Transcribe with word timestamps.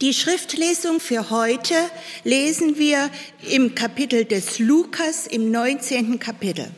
Die 0.00 0.14
Schriftlesung 0.14 0.98
für 0.98 1.28
heute 1.28 1.74
lesen 2.24 2.78
wir 2.78 3.10
im 3.50 3.74
Kapitel 3.74 4.24
des 4.24 4.58
Lukas 4.58 5.26
im 5.26 5.50
19. 5.50 6.18
Kapitel. 6.18 6.70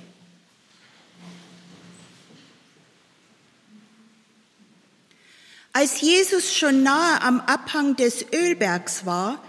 Als 5.73 6.01
Jesus 6.01 6.53
schon 6.53 6.83
nahe 6.83 7.23
am 7.23 7.41
Abhang 7.43 7.95
des 7.95 8.27
Ölbergs 8.33 9.07
war, 9.07 9.41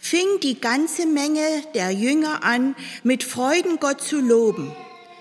fing 0.00 0.26
die 0.42 0.60
ganze 0.60 1.06
Menge 1.06 1.46
der 1.76 1.92
Jünger 1.92 2.42
an, 2.42 2.74
mit 3.04 3.22
Freuden 3.22 3.78
Gott 3.78 4.02
zu 4.02 4.20
loben, 4.20 4.74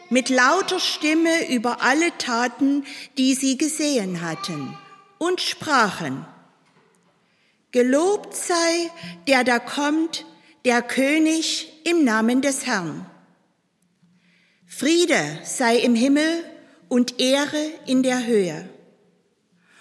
mit 0.09 0.29
lauter 0.29 0.79
Stimme 0.79 1.53
über 1.53 1.83
alle 1.83 2.17
Taten, 2.17 2.83
die 3.19 3.35
sie 3.35 3.59
gesehen 3.59 4.21
hatten, 4.21 4.75
und 5.19 5.39
sprachen, 5.39 6.25
Gelobt 7.71 8.35
sei 8.35 8.91
der 9.27 9.43
da 9.43 9.59
kommt, 9.59 10.25
der 10.65 10.81
König 10.81 11.71
im 11.85 12.03
Namen 12.03 12.41
des 12.41 12.65
Herrn. 12.65 13.05
Friede 14.67 15.39
sei 15.43 15.77
im 15.77 15.95
Himmel 15.95 16.43
und 16.89 17.19
Ehre 17.19 17.65
in 17.85 18.03
der 18.03 18.25
Höhe. 18.25 18.69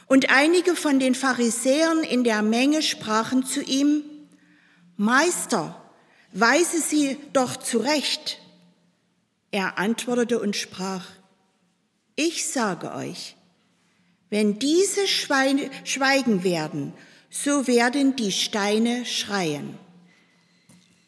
Und 0.06 0.30
einige 0.30 0.74
von 0.76 0.98
den 0.98 1.14
Pharisäern 1.14 2.02
in 2.02 2.24
der 2.24 2.42
Menge 2.42 2.82
sprachen 2.82 3.44
zu 3.44 3.62
ihm, 3.62 4.04
Meister, 4.96 5.80
weise 6.32 6.80
sie 6.80 7.16
doch 7.32 7.56
zurecht. 7.56 8.40
Er 9.50 9.78
antwortete 9.78 10.38
und 10.38 10.56
sprach, 10.56 11.06
ich 12.14 12.46
sage 12.46 12.92
euch, 12.94 13.36
wenn 14.28 14.58
diese 14.58 15.06
schweigen 15.08 16.44
werden 16.44 16.92
so 17.30 17.66
werden 17.66 18.16
die 18.16 18.32
Steine 18.32 19.06
schreien. 19.06 19.78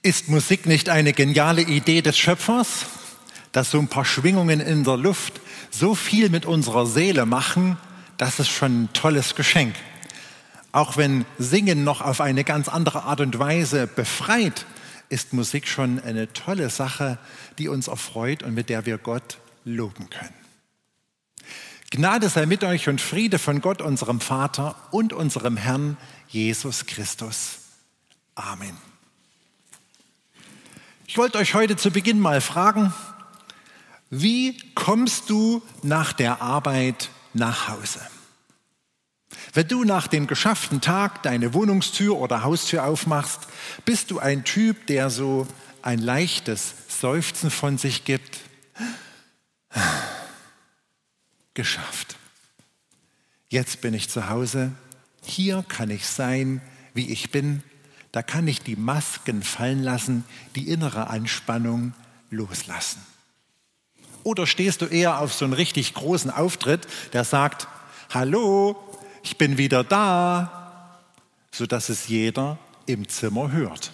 Ist 0.02 0.28
Musik 0.28 0.66
nicht 0.66 0.88
eine 0.88 1.12
geniale 1.12 1.62
Idee 1.62 2.00
des 2.00 2.16
Schöpfers, 2.16 2.86
dass 3.50 3.70
so 3.70 3.78
ein 3.78 3.88
paar 3.88 4.04
Schwingungen 4.04 4.60
in 4.60 4.84
der 4.84 4.96
Luft 4.96 5.40
so 5.70 5.94
viel 5.94 6.30
mit 6.30 6.46
unserer 6.46 6.86
Seele 6.86 7.26
machen, 7.26 7.76
das 8.18 8.38
ist 8.38 8.48
schon 8.48 8.84
ein 8.84 8.92
tolles 8.92 9.34
Geschenk. 9.34 9.74
Auch 10.70 10.96
wenn 10.96 11.24
Singen 11.38 11.84
noch 11.84 12.00
auf 12.00 12.20
eine 12.20 12.44
ganz 12.44 12.68
andere 12.68 13.02
Art 13.02 13.20
und 13.20 13.38
Weise 13.38 13.86
befreit, 13.86 14.64
ist 15.08 15.32
Musik 15.34 15.68
schon 15.68 16.00
eine 16.00 16.32
tolle 16.32 16.70
Sache, 16.70 17.18
die 17.58 17.68
uns 17.68 17.88
erfreut 17.88 18.42
und 18.42 18.54
mit 18.54 18.70
der 18.70 18.86
wir 18.86 18.96
Gott 18.96 19.38
loben 19.64 20.08
können. 20.08 20.41
Gnade 21.92 22.30
sei 22.30 22.46
mit 22.46 22.64
euch 22.64 22.88
und 22.88 23.02
Friede 23.02 23.38
von 23.38 23.60
Gott, 23.60 23.82
unserem 23.82 24.18
Vater 24.18 24.76
und 24.92 25.12
unserem 25.12 25.58
Herrn 25.58 25.98
Jesus 26.26 26.86
Christus. 26.86 27.58
Amen. 28.34 28.74
Ich 31.06 31.18
wollte 31.18 31.36
euch 31.36 31.52
heute 31.52 31.76
zu 31.76 31.90
Beginn 31.90 32.18
mal 32.18 32.40
fragen, 32.40 32.94
wie 34.08 34.56
kommst 34.74 35.28
du 35.28 35.60
nach 35.82 36.14
der 36.14 36.40
Arbeit 36.40 37.10
nach 37.34 37.68
Hause? 37.68 38.00
Wenn 39.52 39.68
du 39.68 39.84
nach 39.84 40.06
dem 40.06 40.26
geschafften 40.26 40.80
Tag 40.80 41.22
deine 41.22 41.52
Wohnungstür 41.52 42.16
oder 42.16 42.42
Haustür 42.42 42.86
aufmachst, 42.86 43.40
bist 43.84 44.10
du 44.10 44.18
ein 44.18 44.44
Typ, 44.44 44.86
der 44.86 45.10
so 45.10 45.46
ein 45.82 45.98
leichtes 45.98 46.72
Seufzen 46.88 47.50
von 47.50 47.76
sich 47.76 48.06
gibt 48.06 48.40
geschafft. 51.54 52.16
Jetzt 53.48 53.80
bin 53.80 53.94
ich 53.94 54.08
zu 54.08 54.28
Hause, 54.28 54.72
hier 55.24 55.64
kann 55.68 55.90
ich 55.90 56.06
sein, 56.06 56.60
wie 56.94 57.10
ich 57.10 57.30
bin, 57.30 57.62
da 58.10 58.22
kann 58.22 58.46
ich 58.48 58.60
die 58.60 58.76
Masken 58.76 59.42
fallen 59.42 59.82
lassen, 59.82 60.24
die 60.54 60.68
innere 60.68 61.08
Anspannung 61.08 61.94
loslassen. 62.30 63.04
Oder 64.22 64.46
stehst 64.46 64.82
du 64.82 64.86
eher 64.86 65.18
auf 65.18 65.32
so 65.32 65.44
einen 65.44 65.54
richtig 65.54 65.94
großen 65.94 66.30
Auftritt, 66.30 66.86
der 67.12 67.24
sagt, 67.24 67.68
hallo, 68.10 68.76
ich 69.22 69.38
bin 69.38 69.58
wieder 69.58 69.82
da, 69.82 71.00
sodass 71.50 71.88
es 71.88 72.08
jeder 72.08 72.58
im 72.86 73.08
Zimmer 73.08 73.52
hört. 73.52 73.92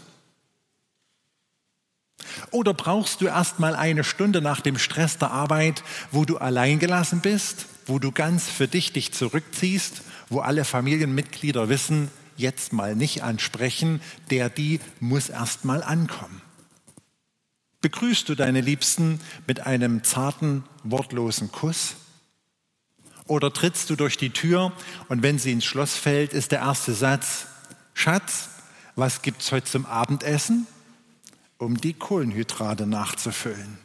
Oder 2.50 2.74
brauchst 2.74 3.20
du 3.20 3.26
erst 3.26 3.58
mal 3.58 3.74
eine 3.74 4.04
Stunde 4.04 4.40
nach 4.40 4.60
dem 4.60 4.78
Stress 4.78 5.18
der 5.18 5.30
Arbeit, 5.30 5.82
wo 6.12 6.24
du 6.24 6.38
allein 6.38 6.78
gelassen 6.78 7.20
bist, 7.20 7.66
wo 7.86 7.98
du 7.98 8.12
ganz 8.12 8.48
für 8.48 8.68
dich 8.68 8.92
dich 8.92 9.12
zurückziehst, 9.12 10.02
wo 10.28 10.40
alle 10.40 10.64
Familienmitglieder 10.64 11.68
wissen, 11.68 12.10
jetzt 12.36 12.72
mal 12.72 12.94
nicht 12.94 13.22
ansprechen, 13.22 14.00
der 14.30 14.48
die 14.48 14.80
muss 15.00 15.28
erst 15.28 15.64
mal 15.64 15.82
ankommen. 15.82 16.40
Begrüßt 17.80 18.28
du 18.28 18.34
deine 18.34 18.60
Liebsten 18.60 19.20
mit 19.46 19.60
einem 19.60 20.02
zarten, 20.02 20.64
wortlosen 20.82 21.52
Kuss? 21.52 21.96
Oder 23.26 23.52
trittst 23.52 23.90
du 23.90 23.96
durch 23.96 24.16
die 24.16 24.30
Tür 24.30 24.72
und 25.08 25.22
wenn 25.22 25.38
sie 25.38 25.52
ins 25.52 25.64
Schloss 25.64 25.94
fällt, 25.94 26.32
ist 26.32 26.50
der 26.50 26.60
erste 26.60 26.94
Satz, 26.94 27.46
Schatz, 27.94 28.48
was 28.96 29.22
gibt's 29.22 29.52
heute 29.52 29.70
zum 29.70 29.86
Abendessen? 29.86 30.66
Um 31.58 31.76
die 31.76 31.92
Kohlenhydrate 31.92 32.86
nachzufüllen. 32.86 33.78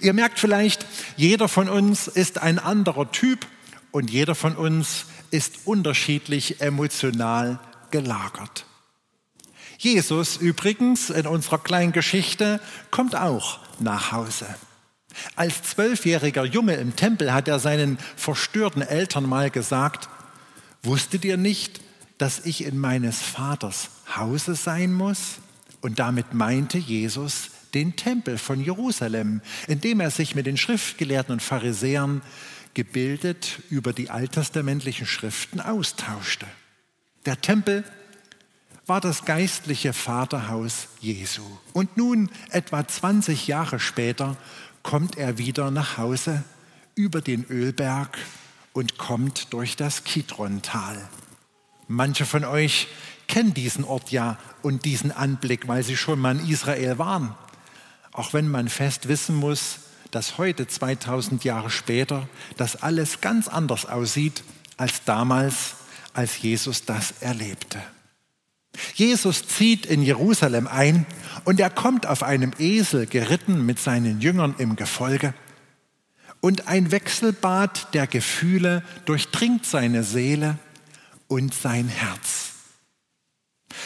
Ihr 0.00 0.12
merkt 0.12 0.38
vielleicht, 0.38 0.86
jeder 1.16 1.48
von 1.48 1.68
uns 1.68 2.08
ist 2.08 2.38
ein 2.38 2.58
anderer 2.58 3.10
Typ 3.10 3.46
und 3.90 4.10
jeder 4.10 4.34
von 4.34 4.56
uns 4.56 5.06
ist 5.30 5.66
unterschiedlich 5.66 6.60
emotional 6.60 7.58
gelagert. 7.90 8.64
Jesus 9.78 10.36
übrigens 10.38 11.10
in 11.10 11.26
unserer 11.26 11.58
kleinen 11.58 11.92
Geschichte 11.92 12.60
kommt 12.90 13.14
auch 13.14 13.58
nach 13.78 14.12
Hause. 14.12 14.46
Als 15.34 15.62
zwölfjähriger 15.62 16.44
Junge 16.44 16.74
im 16.74 16.96
Tempel 16.96 17.32
hat 17.32 17.48
er 17.48 17.58
seinen 17.58 17.98
verstörten 18.16 18.82
Eltern 18.82 19.28
mal 19.28 19.50
gesagt, 19.50 20.08
wusstet 20.82 21.24
ihr 21.24 21.36
nicht, 21.36 21.80
dass 22.18 22.40
ich 22.46 22.64
in 22.64 22.78
meines 22.78 23.20
Vaters 23.20 23.90
Hause 24.16 24.54
sein 24.54 24.92
muss? 24.92 25.36
Und 25.86 26.00
damit 26.00 26.34
meinte 26.34 26.78
Jesus 26.78 27.50
den 27.72 27.94
Tempel 27.94 28.38
von 28.38 28.60
Jerusalem, 28.60 29.40
in 29.68 29.80
dem 29.80 30.00
er 30.00 30.10
sich 30.10 30.34
mit 30.34 30.44
den 30.44 30.56
Schriftgelehrten 30.56 31.34
und 31.34 31.40
Pharisäern 31.40 32.22
gebildet 32.74 33.60
über 33.70 33.92
die 33.92 34.10
alttestamentlichen 34.10 35.06
Schriften 35.06 35.60
austauschte. 35.60 36.44
Der 37.24 37.40
Tempel 37.40 37.84
war 38.86 39.00
das 39.00 39.26
geistliche 39.26 39.92
Vaterhaus 39.92 40.88
Jesu. 40.98 41.44
Und 41.72 41.96
nun, 41.96 42.30
etwa 42.50 42.84
20 42.84 43.46
Jahre 43.46 43.78
später, 43.78 44.36
kommt 44.82 45.16
er 45.16 45.38
wieder 45.38 45.70
nach 45.70 45.98
Hause 45.98 46.42
über 46.96 47.20
den 47.20 47.44
Ölberg 47.44 48.18
und 48.72 48.98
kommt 48.98 49.52
durch 49.52 49.76
das 49.76 50.02
Kidrontal. 50.02 51.08
Manche 51.86 52.26
von 52.26 52.44
euch 52.44 52.88
kennen 53.28 53.54
diesen 53.54 53.84
Ort 53.84 54.10
ja 54.10 54.38
und 54.62 54.84
diesen 54.84 55.12
Anblick, 55.12 55.68
weil 55.68 55.82
sie 55.82 55.96
schon 55.96 56.20
mal 56.20 56.38
in 56.38 56.48
Israel 56.48 56.98
waren. 56.98 57.34
Auch 58.12 58.32
wenn 58.32 58.48
man 58.48 58.68
fest 58.68 59.08
wissen 59.08 59.36
muss, 59.36 59.78
dass 60.10 60.38
heute, 60.38 60.66
2000 60.66 61.44
Jahre 61.44 61.70
später, 61.70 62.28
das 62.56 62.82
alles 62.82 63.20
ganz 63.20 63.48
anders 63.48 63.86
aussieht 63.86 64.42
als 64.76 65.04
damals, 65.04 65.74
als 66.14 66.40
Jesus 66.40 66.84
das 66.84 67.14
erlebte. 67.20 67.82
Jesus 68.94 69.46
zieht 69.46 69.86
in 69.86 70.02
Jerusalem 70.02 70.66
ein 70.66 71.06
und 71.44 71.60
er 71.60 71.70
kommt 71.70 72.06
auf 72.06 72.22
einem 72.22 72.52
Esel 72.58 73.06
geritten 73.06 73.64
mit 73.64 73.78
seinen 73.78 74.20
Jüngern 74.20 74.54
im 74.58 74.76
Gefolge. 74.76 75.34
Und 76.40 76.68
ein 76.68 76.90
Wechselbad 76.90 77.92
der 77.94 78.06
Gefühle 78.06 78.82
durchdringt 79.04 79.66
seine 79.66 80.04
Seele 80.04 80.58
und 81.28 81.54
sein 81.54 81.88
Herz. 81.88 82.45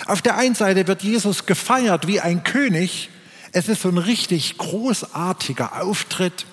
Auf 0.07 0.23
der 0.23 0.37
einen 0.37 0.55
Seite 0.55 0.87
wird 0.87 1.03
Jesus 1.03 1.47
gefeiert 1.47 2.07
wie 2.07 2.21
ein 2.21 2.45
König. 2.45 3.11
Es 3.53 3.69
ist 3.69 3.83
so 3.83 3.89
ein 3.89 3.99
richtig 3.99 4.59
großartiger 4.59 5.83
Auftritt. 5.83 6.47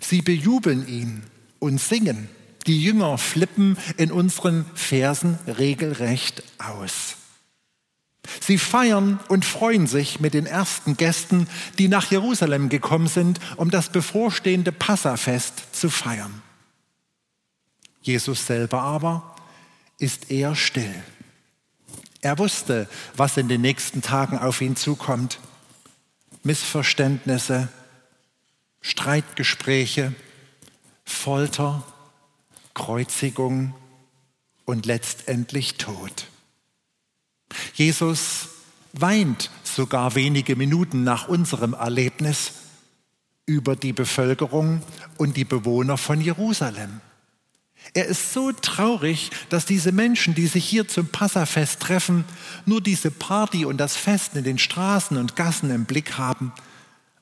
Sie 0.00 0.22
bejubeln 0.22 0.86
ihn 0.86 1.22
und 1.58 1.80
singen. 1.80 2.28
Die 2.66 2.82
Jünger 2.82 3.16
flippen 3.18 3.78
in 3.96 4.10
unseren 4.10 4.66
Versen 4.74 5.38
regelrecht 5.46 6.42
aus. 6.58 7.16
Sie 8.40 8.58
feiern 8.58 9.20
und 9.28 9.44
freuen 9.44 9.86
sich 9.86 10.20
mit 10.20 10.34
den 10.34 10.46
ersten 10.46 10.96
Gästen, 10.96 11.46
die 11.78 11.88
nach 11.88 12.10
Jerusalem 12.10 12.68
gekommen 12.68 13.06
sind, 13.06 13.38
um 13.56 13.70
das 13.70 13.88
bevorstehende 13.88 14.72
Passafest 14.72 15.74
zu 15.74 15.90
feiern. 15.90 16.42
Jesus 18.00 18.46
selber 18.46 18.82
aber 18.82 19.36
ist 19.98 20.30
eher 20.30 20.54
still. 20.54 20.94
Er 22.20 22.38
wusste, 22.38 22.88
was 23.16 23.36
in 23.36 23.48
den 23.48 23.60
nächsten 23.60 24.02
Tagen 24.02 24.38
auf 24.38 24.60
ihn 24.60 24.76
zukommt. 24.76 25.38
Missverständnisse, 26.42 27.68
Streitgespräche, 28.80 30.14
Folter, 31.04 31.82
Kreuzigung 32.74 33.74
und 34.64 34.86
letztendlich 34.86 35.74
Tod. 35.74 36.26
Jesus 37.74 38.48
weint 38.92 39.50
sogar 39.62 40.14
wenige 40.14 40.56
Minuten 40.56 41.04
nach 41.04 41.28
unserem 41.28 41.74
Erlebnis 41.74 42.52
über 43.44 43.76
die 43.76 43.92
Bevölkerung 43.92 44.82
und 45.18 45.36
die 45.36 45.44
Bewohner 45.44 45.96
von 45.96 46.20
Jerusalem. 46.20 47.00
Er 47.94 48.06
ist 48.06 48.32
so 48.32 48.52
traurig, 48.52 49.30
dass 49.48 49.66
diese 49.66 49.92
Menschen, 49.92 50.34
die 50.34 50.46
sich 50.46 50.64
hier 50.64 50.88
zum 50.88 51.08
Passafest 51.08 51.80
treffen, 51.80 52.24
nur 52.64 52.80
diese 52.80 53.10
Party 53.10 53.64
und 53.64 53.78
das 53.78 53.96
Fest 53.96 54.36
in 54.36 54.44
den 54.44 54.58
Straßen 54.58 55.16
und 55.16 55.36
Gassen 55.36 55.70
im 55.70 55.84
Blick 55.84 56.18
haben, 56.18 56.52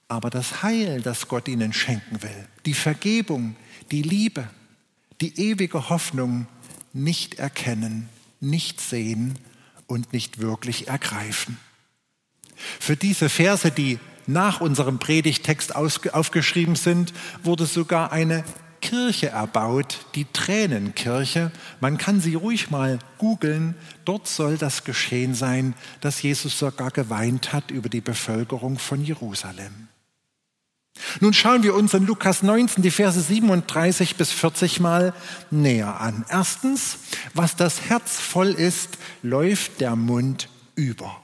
aber 0.09 0.31
das 0.31 0.63
Heil, 0.63 1.01
das 1.01 1.29
Gott 1.29 1.49
ihnen 1.49 1.73
schenken 1.73 2.23
will, 2.23 2.49
die 2.67 2.75
Vergebung, 2.75 3.57
die 3.91 4.03
Liebe, 4.03 4.49
die 5.21 5.39
ewige 5.41 5.89
Hoffnung 5.89 6.47
nicht 6.93 7.35
erkennen, 7.35 8.09
nicht 8.41 8.81
sehen 8.81 9.39
und 9.87 10.13
nicht 10.13 10.39
wirklich 10.39 10.89
ergreifen. 10.89 11.59
Für 12.81 12.97
diese 12.97 13.29
Verse, 13.29 13.71
die 13.71 13.99
nach 14.27 14.61
unserem 14.61 14.99
Predigtext 14.99 15.75
aufgeschrieben 15.75 16.77
sind, 16.77 17.13
wurde 17.43 17.67
sogar 17.67 18.13
eine 18.13 18.45
Kirche 18.85 19.31
erbaut, 19.31 20.05
die 20.15 20.27
Tränenkirche. 20.31 21.51
Man 21.81 21.97
kann 21.97 22.21
sie 22.21 22.35
ruhig 22.35 22.71
mal 22.71 22.99
googeln. 23.17 23.77
Dort 24.05 24.29
soll 24.29 24.59
das 24.59 24.85
geschehen 24.85 25.35
sein, 25.35 25.75
dass 26.03 26.21
Jesus 26.21 26.59
sogar 26.59 26.91
geweint 26.91 27.55
hat 27.55 27.71
über 27.71 27.89
die 27.89 28.03
Bevölkerung 28.03 28.79
von 28.79 29.03
Jerusalem. 29.03 29.89
Nun 31.21 31.33
schauen 31.33 31.63
wir 31.63 31.75
uns 31.75 31.95
in 31.95 32.05
Lukas 32.05 32.43
19 32.43 32.83
die 32.83 32.91
Verse 32.91 33.19
37 33.19 34.17
bis 34.17 34.33
40 34.33 34.81
mal 34.81 35.15
näher 35.51 35.99
an. 36.01 36.27
Erstens, 36.29 36.99
was 37.33 37.57
das 37.57 37.89
Herz 37.89 38.21
voll 38.21 38.51
ist, 38.51 38.99
läuft 39.23 39.81
der 39.81 39.97
Mund 39.97 40.51
über. 40.75 41.24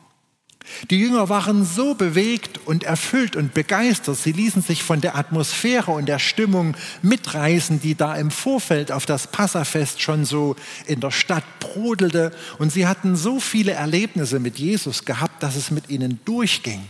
Die 0.91 0.99
Jünger 0.99 1.29
waren 1.29 1.65
so 1.65 1.95
bewegt 1.95 2.61
und 2.67 2.85
erfüllt 2.85 3.35
und 3.35 3.55
begeistert, 3.55 4.17
sie 4.17 4.33
ließen 4.33 4.63
sich 4.63 4.83
von 4.83 5.01
der 5.01 5.17
Atmosphäre 5.17 5.91
und 5.91 6.07
der 6.07 6.19
Stimmung 6.19 6.77
mitreißen, 7.03 7.81
die 7.81 7.95
da 7.95 8.15
im 8.15 8.31
Vorfeld 8.31 8.93
auf 8.93 9.07
das 9.07 9.27
Passafest 9.27 10.01
schon 10.01 10.25
so 10.25 10.57
in 10.87 11.01
der 11.01 11.11
Stadt 11.11 11.45
brodelte. 11.61 12.33
Und 12.59 12.73
sie 12.73 12.87
hatten 12.87 13.17
so 13.17 13.41
viele 13.41 13.73
Erlebnisse 13.73 14.39
mit 14.39 14.59
Jesus 14.59 15.05
gehabt, 15.05 15.43
dass 15.43 15.57
es 15.57 15.71
mit 15.71 15.91
ihnen 15.91 16.21
durchging. 16.25 16.81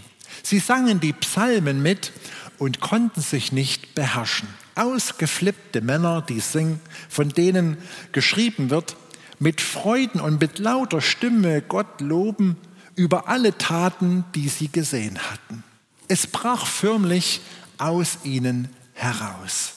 Sie 0.42 0.58
sangen 0.58 1.00
die 1.00 1.12
Psalmen 1.12 1.82
mit 1.82 2.12
und 2.58 2.80
konnten 2.80 3.20
sich 3.20 3.52
nicht 3.52 3.94
beherrschen. 3.94 4.48
Ausgeflippte 4.74 5.80
Männer, 5.80 6.22
die 6.22 6.40
singen, 6.40 6.80
von 7.08 7.28
denen 7.28 7.76
geschrieben 8.12 8.70
wird, 8.70 8.96
mit 9.38 9.60
Freuden 9.60 10.20
und 10.20 10.40
mit 10.40 10.58
lauter 10.58 11.00
Stimme 11.00 11.62
Gott 11.62 12.00
loben 12.00 12.56
über 13.00 13.28
alle 13.28 13.56
Taten, 13.56 14.26
die 14.34 14.50
sie 14.50 14.68
gesehen 14.68 15.18
hatten. 15.18 15.64
Es 16.06 16.26
brach 16.26 16.66
förmlich 16.66 17.40
aus 17.78 18.18
ihnen 18.24 18.68
heraus. 18.92 19.72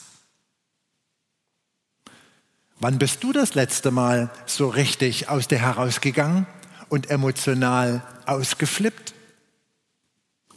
Wann 2.82 3.00
bist 3.00 3.24
du 3.24 3.32
das 3.32 3.56
letzte 3.56 3.92
Mal 3.92 4.30
so 4.46 4.68
richtig 4.68 5.30
aus 5.30 5.48
dir 5.48 5.60
herausgegangen 5.60 6.48
und 6.90 7.10
emotional 7.10 8.04
ausgeflippt? 8.26 9.14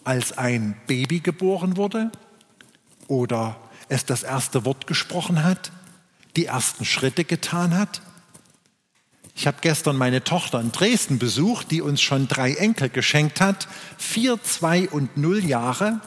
Als 0.02 0.36
ein 0.36 0.76
Baby 0.88 1.20
geboren 1.20 1.76
wurde 1.76 2.10
oder 3.06 3.60
es 3.88 4.06
das 4.06 4.24
erste 4.24 4.64
Wort 4.64 4.88
gesprochen 4.88 5.44
hat, 5.44 5.70
die 6.34 6.46
ersten 6.46 6.84
Schritte 6.84 7.22
getan 7.22 7.78
hat? 7.78 8.02
Ich 9.38 9.46
habe 9.46 9.58
gestern 9.60 9.96
meine 9.96 10.24
Tochter 10.24 10.60
in 10.60 10.72
Dresden 10.72 11.18
besucht, 11.18 11.70
die 11.70 11.82
uns 11.82 12.00
schon 12.00 12.26
drei 12.26 12.54
Enkel 12.54 12.88
geschenkt 12.88 13.42
hat, 13.42 13.68
vier, 13.98 14.42
zwei 14.42 14.88
und 14.88 15.18
null 15.18 15.44
Jahre. 15.44 16.00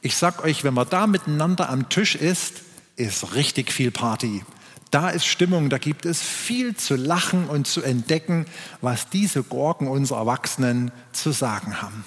Ich 0.00 0.16
sag 0.16 0.42
euch, 0.42 0.64
wenn 0.64 0.72
man 0.72 0.88
da 0.88 1.06
miteinander 1.06 1.68
am 1.68 1.90
Tisch 1.90 2.14
ist, 2.14 2.62
ist 2.96 3.34
richtig 3.34 3.70
viel 3.70 3.90
Party. 3.90 4.42
Da 4.90 5.10
ist 5.10 5.26
Stimmung, 5.26 5.68
da 5.68 5.76
gibt 5.76 6.06
es 6.06 6.22
viel 6.22 6.74
zu 6.74 6.96
lachen 6.96 7.46
und 7.46 7.66
zu 7.66 7.82
entdecken, 7.82 8.46
was 8.80 9.10
diese 9.10 9.42
Gorken 9.42 9.86
unserer 9.86 10.20
Erwachsenen 10.20 10.92
zu 11.12 11.30
sagen 11.30 11.82
haben. 11.82 12.06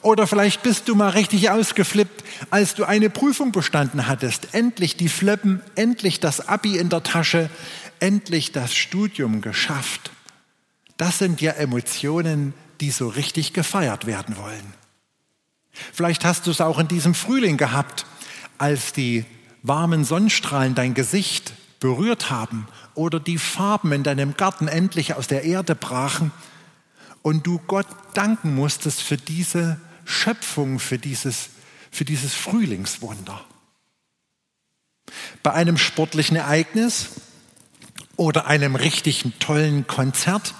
Oder 0.00 0.26
vielleicht 0.26 0.62
bist 0.62 0.88
du 0.88 0.94
mal 0.94 1.10
richtig 1.10 1.50
ausgeflippt, 1.50 2.24
als 2.50 2.74
du 2.74 2.84
eine 2.84 3.10
Prüfung 3.10 3.52
bestanden 3.52 4.08
hattest. 4.08 4.54
Endlich 4.54 4.96
die 4.96 5.08
Flippen, 5.08 5.60
endlich 5.74 6.18
das 6.18 6.48
Abi 6.48 6.78
in 6.78 6.88
der 6.88 7.02
Tasche, 7.02 7.50
endlich 8.02 8.50
das 8.50 8.74
Studium 8.74 9.40
geschafft. 9.40 10.10
Das 10.96 11.18
sind 11.18 11.40
ja 11.40 11.52
Emotionen, 11.52 12.52
die 12.80 12.90
so 12.90 13.08
richtig 13.08 13.52
gefeiert 13.52 14.06
werden 14.06 14.36
wollen. 14.36 14.74
Vielleicht 15.70 16.24
hast 16.24 16.46
du 16.46 16.50
es 16.50 16.60
auch 16.60 16.80
in 16.80 16.88
diesem 16.88 17.14
Frühling 17.14 17.56
gehabt, 17.56 18.04
als 18.58 18.92
die 18.92 19.24
warmen 19.62 20.04
Sonnenstrahlen 20.04 20.74
dein 20.74 20.94
Gesicht 20.94 21.54
berührt 21.78 22.28
haben 22.28 22.66
oder 22.94 23.20
die 23.20 23.38
Farben 23.38 23.92
in 23.92 24.02
deinem 24.02 24.36
Garten 24.36 24.66
endlich 24.66 25.14
aus 25.14 25.28
der 25.28 25.44
Erde 25.44 25.76
brachen 25.76 26.32
und 27.22 27.46
du 27.46 27.60
Gott 27.68 27.86
danken 28.14 28.54
musstest 28.54 29.00
für 29.00 29.16
diese 29.16 29.80
Schöpfung, 30.04 30.80
für 30.80 30.98
dieses, 30.98 31.50
für 31.92 32.04
dieses 32.04 32.34
Frühlingswunder. 32.34 33.44
Bei 35.44 35.52
einem 35.52 35.78
sportlichen 35.78 36.36
Ereignis 36.36 37.10
oder 38.22 38.46
einem 38.46 38.76
richtigen 38.76 39.36
tollen 39.40 39.88
Konzert, 39.88 40.54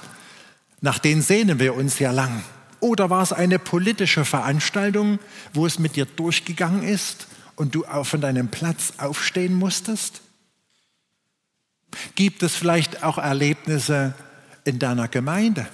nach 0.81 0.99
denen 0.99 1.23
sehnen 1.23 1.61
wir 1.61 1.77
uns 1.77 2.01
ja 2.01 2.11
lang. 2.11 2.43
Oder 2.81 3.09
war 3.09 3.23
es 3.23 3.33
eine 3.33 3.61
politische 3.61 4.25
Veranstaltung, 4.25 5.21
wo 5.55 5.65
es 5.65 5.79
mit 5.79 5.95
dir 5.95 6.05
durchgegangen 6.05 6.83
ist 6.83 7.29
und 7.55 7.77
du 7.77 7.85
von 8.03 8.21
deinem 8.21 8.49
Platz 8.49 8.95
aufstehen 8.99 9.55
musstest? 9.55 10.23
Gibt 12.17 12.43
es 12.43 12.57
vielleicht 12.57 13.05
auch 13.05 13.17
Erlebnisse 13.17 14.15
in 14.65 14.81
deiner 14.81 15.07
Gemeinde, 15.07 15.69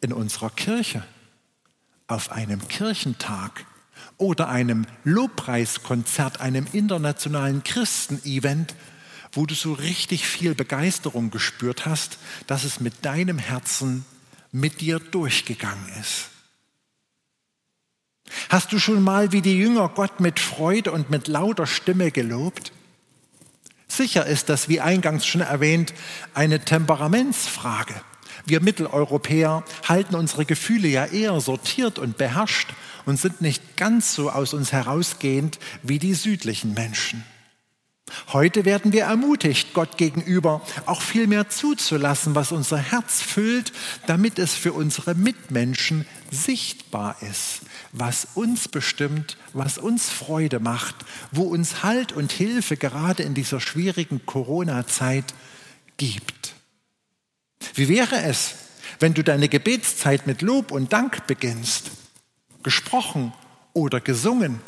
in 0.00 0.10
unserer 0.10 0.48
Kirche, 0.48 1.04
auf 2.06 2.32
einem 2.32 2.66
Kirchentag 2.66 3.66
oder 4.16 4.48
einem 4.48 4.86
Lobpreiskonzert, 5.04 6.40
einem 6.40 6.66
internationalen 6.72 7.62
Christen-Event, 7.62 8.74
wo 9.34 9.46
du 9.46 9.54
so 9.54 9.72
richtig 9.72 10.26
viel 10.26 10.54
Begeisterung 10.54 11.30
gespürt 11.30 11.86
hast, 11.86 12.18
dass 12.46 12.64
es 12.64 12.80
mit 12.80 13.04
deinem 13.04 13.38
Herzen 13.38 14.04
mit 14.52 14.80
dir 14.80 15.00
durchgegangen 15.00 15.88
ist. 16.00 16.30
Hast 18.48 18.72
du 18.72 18.78
schon 18.78 19.02
mal 19.02 19.32
wie 19.32 19.42
die 19.42 19.58
Jünger 19.58 19.88
Gott 19.88 20.20
mit 20.20 20.38
Freude 20.40 20.92
und 20.92 21.10
mit 21.10 21.28
lauter 21.28 21.66
Stimme 21.66 22.10
gelobt? 22.10 22.72
Sicher 23.88 24.26
ist 24.26 24.48
das, 24.48 24.68
wie 24.68 24.80
eingangs 24.80 25.26
schon 25.26 25.40
erwähnt, 25.40 25.92
eine 26.34 26.64
Temperamentsfrage. 26.64 27.94
Wir 28.46 28.60
Mitteleuropäer 28.60 29.64
halten 29.88 30.14
unsere 30.14 30.44
Gefühle 30.44 30.88
ja 30.88 31.06
eher 31.06 31.40
sortiert 31.40 31.98
und 31.98 32.16
beherrscht 32.16 32.74
und 33.06 33.18
sind 33.18 33.40
nicht 33.40 33.76
ganz 33.76 34.14
so 34.14 34.30
aus 34.30 34.54
uns 34.54 34.72
herausgehend 34.72 35.58
wie 35.82 35.98
die 35.98 36.14
südlichen 36.14 36.74
Menschen. 36.74 37.24
Heute 38.32 38.64
werden 38.64 38.92
wir 38.92 39.04
ermutigt, 39.04 39.72
Gott 39.72 39.96
gegenüber 39.96 40.60
auch 40.86 41.00
viel 41.00 41.26
mehr 41.26 41.48
zuzulassen, 41.48 42.34
was 42.34 42.52
unser 42.52 42.76
Herz 42.76 43.22
füllt, 43.22 43.72
damit 44.06 44.38
es 44.38 44.54
für 44.54 44.72
unsere 44.72 45.14
Mitmenschen 45.14 46.06
sichtbar 46.30 47.16
ist, 47.22 47.60
was 47.92 48.28
uns 48.34 48.68
bestimmt, 48.68 49.38
was 49.52 49.78
uns 49.78 50.10
Freude 50.10 50.60
macht, 50.60 50.96
wo 51.32 51.44
uns 51.44 51.82
Halt 51.82 52.12
und 52.12 52.30
Hilfe 52.30 52.76
gerade 52.76 53.22
in 53.22 53.34
dieser 53.34 53.60
schwierigen 53.60 54.26
Corona-Zeit 54.26 55.32
gibt. 55.96 56.54
Wie 57.74 57.88
wäre 57.88 58.22
es, 58.22 58.54
wenn 59.00 59.14
du 59.14 59.24
deine 59.24 59.48
Gebetszeit 59.48 60.26
mit 60.26 60.42
Lob 60.42 60.72
und 60.72 60.92
Dank 60.92 61.26
beginnst, 61.26 61.90
gesprochen 62.62 63.32
oder 63.72 64.00
gesungen, 64.00 64.60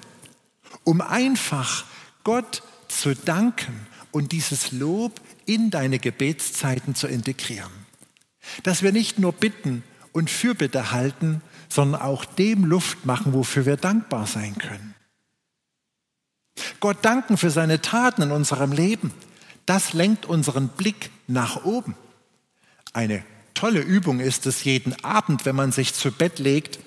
um 0.85 1.01
einfach 1.01 1.85
Gott 2.25 2.63
zu 2.89 3.15
danken 3.15 3.87
und 4.11 4.33
dieses 4.33 4.73
Lob 4.73 5.21
in 5.45 5.71
deine 5.71 5.99
Gebetszeiten 5.99 6.95
zu 6.95 7.07
integrieren. 7.07 7.73
Dass 8.63 8.83
wir 8.83 8.93
nicht 8.93 9.19
nur 9.19 9.33
bitten 9.33 9.83
und 10.13 10.31
Fürbitte 10.31 10.93
halten, 10.93 11.43
sondern 11.69 12.01
auch 12.01 12.25
dem 12.25 12.65
Luft 12.65 13.05
machen, 13.05 13.33
wofür 13.33 13.67
wir 13.67 13.77
dankbar 13.77 14.27
sein 14.27 14.57
können. 14.57 14.95
Gott 16.81 16.99
danken 17.03 17.37
für 17.37 17.51
seine 17.51 17.81
Taten 17.83 18.23
in 18.23 18.31
unserem 18.31 18.73
Leben. 18.73 19.13
Das 19.67 19.93
lenkt 19.93 20.27
unseren 20.27 20.69
Blick 20.69 21.11
nach 21.27 21.65
oben. 21.65 21.97
Eine 22.93 23.25
tolle 23.55 23.81
Übung 23.81 24.21
ist 24.21 24.47
es 24.47 24.65
jeden 24.65 24.95
Abend, 25.05 25.45
wenn 25.45 25.57
man 25.57 25.73
sich 25.73 25.95
zu 25.95 26.13
Bett 26.13 26.39
legt, 26.39 26.79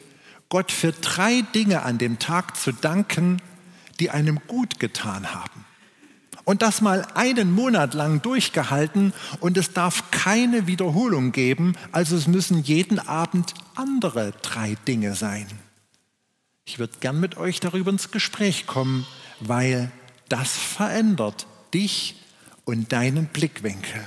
Gott 0.50 0.72
für 0.72 0.92
drei 0.92 1.44
Dinge 1.54 1.84
an 1.84 2.00
dem 2.00 2.18
Tag 2.18 2.58
zu 2.58 2.72
danken, 2.72 3.42
die 4.00 4.10
einem 4.10 4.40
gut 4.48 4.80
getan 4.80 5.34
haben. 5.34 5.59
Und 6.46 6.62
das 6.62 6.82
mal 6.82 7.06
einen 7.16 7.52
Monat 7.52 7.94
lang 7.94 8.22
durchgehalten 8.22 9.14
und 9.40 9.58
es 9.58 9.74
darf 9.74 10.12
keine 10.12 10.68
Wiederholung 10.68 11.32
geben, 11.32 11.76
also 11.92 12.16
es 12.16 12.28
müssen 12.28 12.64
jeden 12.64 13.00
Abend 13.00 13.54
andere 13.76 14.34
drei 14.42 14.76
Dinge 14.88 15.16
sein. 15.16 15.48
Ich 16.66 16.80
würde 16.80 16.94
gern 17.00 17.20
mit 17.20 17.38
euch 17.38 17.60
darüber 17.60 17.92
ins 17.92 18.12
Gespräch 18.12 18.68
kommen, 18.68 19.06
weil 19.40 19.92
das 20.30 20.56
verändert 20.56 21.48
dich 21.74 22.16
und 22.66 22.92
deinen 22.92 23.26
Blickwinkel. 23.26 24.06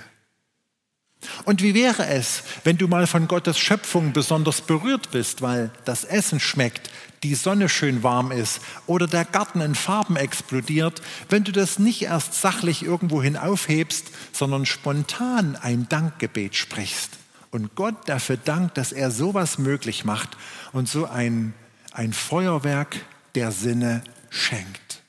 Und 1.45 1.63
wie 1.63 1.75
wäre 1.75 2.07
es, 2.07 2.43
wenn 2.65 2.79
du 2.79 2.89
mal 2.89 3.07
von 3.07 3.29
Gottes 3.29 3.59
Schöpfung 3.59 4.13
besonders 4.13 4.61
berührt 4.61 5.11
bist, 5.11 5.43
weil 5.43 5.71
das 5.85 6.05
Essen 6.05 6.41
schmeckt, 6.41 6.91
die 7.23 7.35
Sonne 7.35 7.69
schön 7.69 8.03
warm 8.03 8.33
ist 8.33 8.61
oder 8.87 9.07
der 9.07 9.25
Garten 9.25 9.61
in 9.61 9.75
Farben 9.75 10.17
explodiert, 10.17 11.03
wenn 11.29 11.45
du 11.45 11.53
das 11.53 11.79
nicht 11.79 12.03
erst 12.03 12.35
sachlich 12.35 12.83
irgendwohin 12.83 13.37
aufhebst, 13.37 14.07
sondern 14.33 14.67
spontan 14.67 15.57
ein 15.57 15.89
Dankgebet 15.89 16.57
sprichst 16.57 17.11
und 17.53 17.75
Gott 17.77 18.09
dafür 18.09 18.39
dankt, 18.39 18.77
dass 18.77 18.93
er 18.93 19.11
sowas 19.11 19.59
möglich 19.59 20.05
macht 20.05 20.37
und 20.73 20.89
so 20.89 21.07
ein, 21.07 21.55
ein 21.93 22.13
Feuerwerk 22.13 22.97
der 23.35 23.53
Sinne 23.53 24.03
schenkt. 24.31 25.03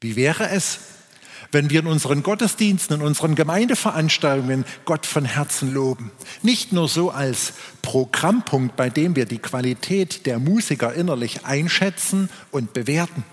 Wie 0.00 0.16
wäre 0.16 0.50
es, 0.50 0.80
wenn 1.54 1.70
wir 1.70 1.80
in 1.80 1.86
unseren 1.86 2.22
Gottesdiensten, 2.22 2.96
in 2.96 3.02
unseren 3.02 3.36
Gemeindeveranstaltungen 3.36 4.64
Gott 4.84 5.06
von 5.06 5.24
Herzen 5.24 5.72
loben. 5.72 6.10
Nicht 6.42 6.72
nur 6.72 6.88
so 6.88 7.10
als 7.10 7.54
Programmpunkt, 7.80 8.76
bei 8.76 8.90
dem 8.90 9.16
wir 9.16 9.24
die 9.24 9.38
Qualität 9.38 10.26
der 10.26 10.38
Musiker 10.38 10.92
innerlich 10.92 11.46
einschätzen 11.46 12.28
und 12.50 12.72
bewerten, 12.72 13.24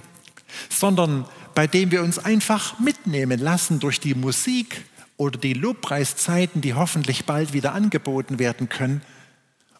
sondern 0.70 1.26
bei 1.56 1.68
dem 1.68 1.92
wir 1.92 2.04
uns 2.04 2.20
einfach 2.20 2.80
mitnehmen 2.80 3.40
lassen 3.40 3.80
durch 3.80 4.00
die 4.00 4.16
Musik 4.16 4.86
oder 5.18 5.38
die 5.38 5.54
Lobpreiszeiten, 5.54 6.62
die 6.62 6.76
hoffentlich 6.76 7.26
bald 7.26 7.54
wieder 7.54 7.74
angeboten 7.74 8.40
werden 8.40 8.70
können 8.70 9.02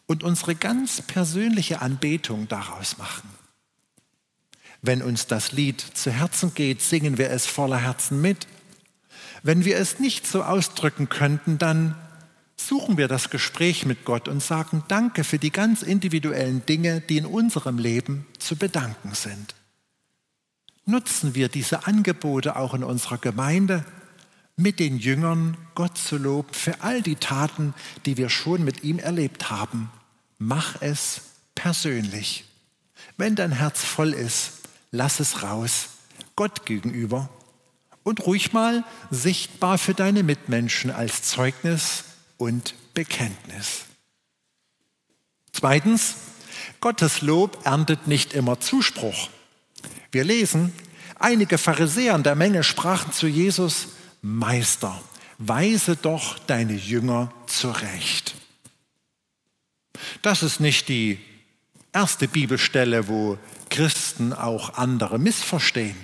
und 0.06 0.22
unsere 0.24 0.54
ganz 0.54 1.00
persönliche 1.00 1.80
Anbetung 1.80 2.48
daraus 2.48 2.98
machen. 2.98 3.41
Wenn 4.82 5.00
uns 5.00 5.28
das 5.28 5.52
Lied 5.52 5.80
zu 5.80 6.10
Herzen 6.10 6.54
geht, 6.54 6.82
singen 6.82 7.16
wir 7.16 7.30
es 7.30 7.46
voller 7.46 7.78
Herzen 7.78 8.20
mit. 8.20 8.48
Wenn 9.44 9.64
wir 9.64 9.76
es 9.78 10.00
nicht 10.00 10.26
so 10.26 10.42
ausdrücken 10.42 11.08
könnten, 11.08 11.56
dann 11.56 11.94
suchen 12.56 12.96
wir 12.96 13.06
das 13.06 13.30
Gespräch 13.30 13.86
mit 13.86 14.04
Gott 14.04 14.28
und 14.28 14.42
sagen 14.42 14.82
Danke 14.88 15.22
für 15.22 15.38
die 15.38 15.52
ganz 15.52 15.82
individuellen 15.82 16.66
Dinge, 16.66 17.00
die 17.00 17.18
in 17.18 17.26
unserem 17.26 17.78
Leben 17.78 18.26
zu 18.38 18.56
bedanken 18.56 19.14
sind. 19.14 19.54
Nutzen 20.84 21.36
wir 21.36 21.48
diese 21.48 21.86
Angebote 21.86 22.56
auch 22.56 22.74
in 22.74 22.82
unserer 22.82 23.18
Gemeinde, 23.18 23.84
mit 24.56 24.80
den 24.80 24.98
Jüngern 24.98 25.56
Gott 25.74 25.96
zu 25.96 26.18
loben 26.18 26.52
für 26.52 26.82
all 26.82 27.02
die 27.02 27.16
Taten, 27.16 27.72
die 28.04 28.16
wir 28.16 28.28
schon 28.28 28.64
mit 28.64 28.84
ihm 28.84 28.98
erlebt 28.98 29.50
haben. 29.50 29.90
Mach 30.38 30.82
es 30.82 31.22
persönlich. 31.54 32.44
Wenn 33.16 33.34
dein 33.34 33.52
Herz 33.52 33.82
voll 33.82 34.12
ist, 34.12 34.61
lass 34.92 35.18
es 35.18 35.42
raus, 35.42 35.88
Gott 36.36 36.64
gegenüber 36.64 37.28
und 38.04 38.24
ruhig 38.26 38.52
mal 38.52 38.84
sichtbar 39.10 39.78
für 39.78 39.94
deine 39.94 40.22
Mitmenschen 40.22 40.90
als 40.90 41.22
Zeugnis 41.22 42.04
und 42.36 42.74
Bekenntnis. 42.94 43.86
Zweitens, 45.52 46.14
Gottes 46.80 47.22
Lob 47.22 47.64
erntet 47.64 48.06
nicht 48.06 48.32
immer 48.34 48.60
Zuspruch. 48.60 49.28
Wir 50.10 50.24
lesen, 50.24 50.72
einige 51.18 51.58
Pharisäer 51.58 52.14
in 52.14 52.22
der 52.22 52.34
Menge 52.34 52.62
sprachen 52.62 53.12
zu 53.12 53.26
Jesus, 53.26 53.88
Meister, 54.20 55.00
weise 55.38 55.96
doch 55.96 56.38
deine 56.38 56.74
Jünger 56.74 57.32
zurecht. 57.46 58.34
Das 60.22 60.42
ist 60.42 60.60
nicht 60.60 60.88
die 60.88 61.18
erste 61.92 62.28
Bibelstelle, 62.28 63.08
wo 63.08 63.38
Christen 63.72 64.34
auch 64.34 64.74
andere 64.74 65.18
missverstehen. 65.18 65.96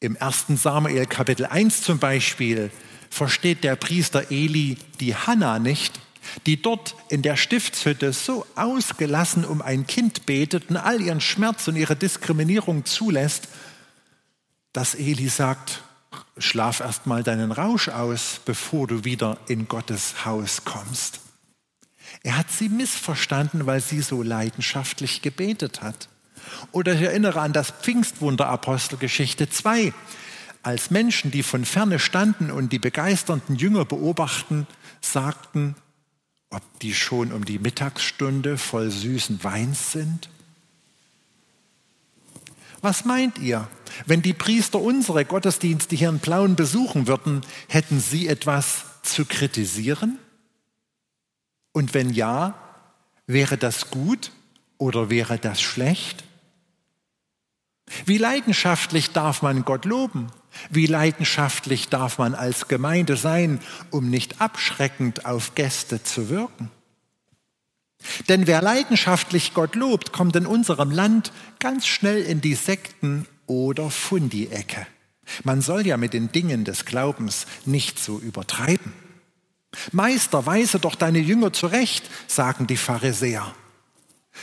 Im 0.00 0.20
1. 0.20 0.46
Samuel 0.56 1.06
Kapitel 1.06 1.46
1 1.46 1.82
zum 1.82 2.00
Beispiel 2.00 2.72
versteht 3.10 3.62
der 3.62 3.76
Priester 3.76 4.32
Eli 4.32 4.76
die 4.98 5.14
Hanna 5.14 5.60
nicht, 5.60 6.00
die 6.46 6.60
dort 6.60 6.96
in 7.08 7.22
der 7.22 7.36
Stiftshütte 7.36 8.12
so 8.12 8.44
ausgelassen 8.56 9.44
um 9.44 9.62
ein 9.62 9.86
Kind 9.86 10.26
betet 10.26 10.68
und 10.68 10.78
all 10.78 11.00
ihren 11.00 11.20
Schmerz 11.20 11.68
und 11.68 11.76
ihre 11.76 11.94
Diskriminierung 11.94 12.84
zulässt, 12.86 13.46
dass 14.72 14.96
Eli 14.96 15.28
sagt, 15.28 15.84
schlaf 16.38 16.80
erst 16.80 17.06
mal 17.06 17.22
deinen 17.22 17.52
Rausch 17.52 17.88
aus, 17.88 18.40
bevor 18.44 18.88
du 18.88 19.04
wieder 19.04 19.38
in 19.46 19.68
Gottes 19.68 20.24
Haus 20.24 20.64
kommst. 20.64 21.20
Er 22.24 22.36
hat 22.36 22.50
sie 22.50 22.68
missverstanden, 22.68 23.66
weil 23.66 23.80
sie 23.80 24.02
so 24.02 24.24
leidenschaftlich 24.24 25.22
gebetet 25.22 25.82
hat. 25.82 26.08
Oder 26.70 26.94
ich 26.94 27.02
erinnere 27.02 27.40
an 27.40 27.52
das 27.52 27.70
Pfingstwunder 27.70 28.48
Apostelgeschichte 28.48 29.48
2, 29.48 29.92
als 30.62 30.90
Menschen, 30.90 31.30
die 31.30 31.42
von 31.42 31.64
ferne 31.64 31.98
standen 31.98 32.50
und 32.50 32.72
die 32.72 32.78
begeisternden 32.78 33.56
Jünger 33.56 33.84
beobachten, 33.84 34.66
sagten, 35.00 35.74
ob 36.50 36.62
die 36.80 36.94
schon 36.94 37.32
um 37.32 37.44
die 37.44 37.58
Mittagsstunde 37.58 38.58
voll 38.58 38.90
süßen 38.90 39.42
Weins 39.42 39.92
sind? 39.92 40.28
Was 42.80 43.04
meint 43.04 43.38
ihr, 43.38 43.68
wenn 44.06 44.22
die 44.22 44.32
Priester 44.32 44.80
unsere 44.80 45.24
Gottesdienste 45.24 45.94
hier 45.94 46.08
in 46.08 46.18
Plauen 46.20 46.56
besuchen 46.56 47.06
würden, 47.06 47.42
hätten 47.68 48.00
sie 48.00 48.26
etwas 48.26 48.84
zu 49.02 49.24
kritisieren? 49.24 50.18
Und 51.72 51.94
wenn 51.94 52.10
ja, 52.10 52.54
wäre 53.26 53.56
das 53.56 53.90
gut 53.90 54.32
oder 54.78 55.10
wäre 55.10 55.38
das 55.38 55.62
schlecht? 55.62 56.24
Wie 58.04 58.18
leidenschaftlich 58.18 59.10
darf 59.10 59.42
man 59.42 59.64
Gott 59.64 59.84
loben? 59.84 60.28
Wie 60.70 60.86
leidenschaftlich 60.86 61.88
darf 61.88 62.18
man 62.18 62.34
als 62.34 62.68
Gemeinde 62.68 63.16
sein, 63.16 63.60
um 63.90 64.10
nicht 64.10 64.40
abschreckend 64.40 65.24
auf 65.24 65.54
Gäste 65.54 66.02
zu 66.02 66.28
wirken? 66.28 66.70
Denn 68.28 68.46
wer 68.46 68.60
leidenschaftlich 68.62 69.54
Gott 69.54 69.76
lobt, 69.76 70.12
kommt 70.12 70.36
in 70.36 70.46
unserem 70.46 70.90
Land 70.90 71.32
ganz 71.58 71.86
schnell 71.86 72.22
in 72.22 72.40
die 72.40 72.54
Sekten- 72.54 73.26
oder 73.46 73.90
Fundi-Ecke. 73.90 74.86
Man 75.44 75.62
soll 75.62 75.86
ja 75.86 75.96
mit 75.96 76.12
den 76.12 76.32
Dingen 76.32 76.64
des 76.64 76.84
Glaubens 76.84 77.46
nicht 77.64 77.98
so 77.98 78.18
übertreiben. 78.18 78.92
Meister, 79.92 80.44
weise 80.46 80.78
doch 80.78 80.96
deine 80.96 81.20
Jünger 81.20 81.52
zurecht, 81.52 82.04
sagen 82.26 82.66
die 82.66 82.76
Pharisäer. 82.76 83.54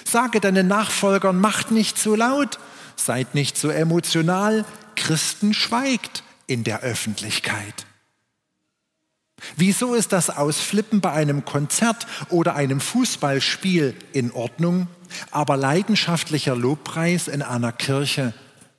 Sage 0.06 0.40
deinen 0.40 0.68
Nachfolgern, 0.68 1.40
macht 1.40 1.72
nicht 1.72 1.98
zu 1.98 2.16
laut, 2.16 2.60
seid 3.06 3.36
nicht 3.36 3.58
so 3.58 3.70
emotional, 3.70 4.66
Christen 4.96 5.54
schweigt 5.54 6.24
in 6.48 6.64
der 6.64 6.82
Öffentlichkeit. 6.82 7.86
Wieso 9.56 9.94
ist 9.94 10.12
das 10.12 10.30
Ausflippen 10.30 11.02
bei 11.02 11.12
einem 11.12 11.46
Konzert 11.46 12.08
oder 12.30 12.56
einem 12.56 12.82
Fußballspiel 12.82 13.96
in 14.12 14.32
Ordnung, 14.32 14.88
aber 15.32 15.58
leidenschaftlicher 15.58 16.56
Lobpreis 16.56 17.28
in 17.28 17.42
einer 17.42 17.72
Kirche 17.72 18.34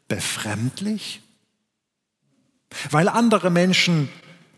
befremdlich? 0.08 1.22
Weil 2.90 3.08
andere 3.08 3.50
Menschen 3.50 4.08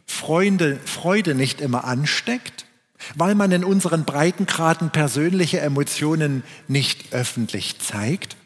Freunde, 0.07 0.79
Freude 0.85 1.35
nicht 1.35 1.61
immer 1.61 1.85
ansteckt? 1.85 2.67
Weil 3.15 3.35
man 3.35 3.51
in 3.51 3.65
unseren 3.65 4.05
Breitengraden 4.05 4.91
persönliche 4.91 5.61
Emotionen 5.61 6.45
nicht 6.69 7.13
öffentlich 7.13 7.81
zeigt? 7.81 8.37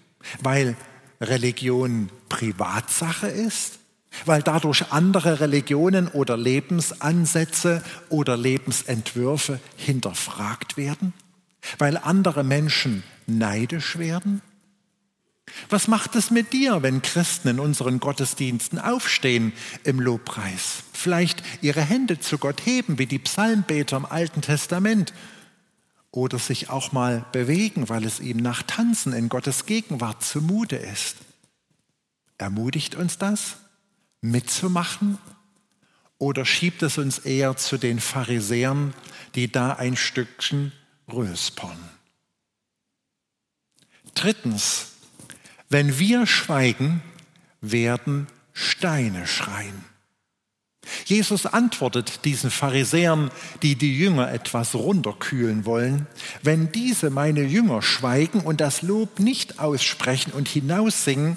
Weil 0.41 0.77
Religion 1.21 2.11
Privatsache 2.29 3.29
ist? 3.29 3.79
Weil 4.25 4.43
dadurch 4.43 4.93
andere 4.93 5.41
Religionen 5.41 6.09
oder 6.09 6.37
Lebensansätze 6.37 7.83
oder 8.09 8.37
Lebensentwürfe 8.37 9.61
hinterfragt 9.77 10.77
werden? 10.77 11.13
Weil 11.79 11.99
andere 11.99 12.45
Menschen 12.45 13.03
neidisch 13.27 13.99
werden? 13.99 14.41
Was 15.69 15.89
macht 15.89 16.17
es 16.17 16.31
mit 16.31 16.53
dir, 16.53 16.83
wenn 16.83 17.03
Christen 17.03 17.49
in 17.49 17.61
unseren 17.61 18.01
Gottesdiensten 18.01 18.79
aufstehen 18.79 19.53
im 19.85 20.01
Lobpreis? 20.01 20.83
Vielleicht 20.93 21.43
ihre 21.63 21.83
Hände 21.83 22.19
zu 22.19 22.39
Gott 22.39 22.65
heben, 22.65 22.99
wie 22.99 23.07
die 23.07 23.19
Psalmbeter 23.19 23.97
im 23.97 24.07
Alten 24.07 24.43
Testament. 24.43 25.13
Oder 26.17 26.39
sich 26.39 26.71
auch 26.71 26.93
mal 26.93 27.27
bewegen, 27.33 27.91
weil 27.91 28.07
es 28.07 28.21
ihm 28.21 28.39
nach 28.39 28.63
Tanzen 28.63 29.13
in 29.13 29.29
Gottes 29.29 29.67
Gegenwart 29.67 30.25
zumute 30.25 30.77
ist. 30.77 31.17
Ermutigt 32.39 32.95
uns 32.95 33.19
das, 33.19 33.59
mitzumachen? 34.23 35.19
Oder 36.17 36.47
schiebt 36.47 36.83
es 36.83 36.97
uns 36.97 37.19
eher 37.19 37.59
zu 37.59 37.77
den 37.77 38.01
Pharisäern, 38.01 38.95
die 39.35 39.53
da 39.53 39.75
ein 39.75 39.95
Stückchen 39.95 40.73
röspern? 41.13 41.77
Drittens, 44.15 44.93
wenn 45.69 45.99
wir 45.99 46.27
schweigen, 46.27 47.03
werden 47.61 48.27
Steine 48.55 49.27
schreien. 49.27 49.85
Jesus 51.05 51.47
antwortet 51.47 52.25
diesen 52.25 52.51
Pharisäern, 52.51 53.31
die 53.63 53.77
die 53.77 53.97
Jünger 53.97 54.33
etwas 54.33 54.75
runterkühlen 54.75 55.65
wollen, 55.65 56.07
wenn 56.43 56.73
diese 56.73 57.11
meine 57.11 57.43
Jünger 57.43 57.83
schweigen 57.83 58.41
und 58.41 58.61
das 58.61 58.83
Lob 58.83 59.19
nicht 59.19 59.59
aussprechen 59.59 60.33
und 60.33 60.49
hinaussingen, 60.49 61.37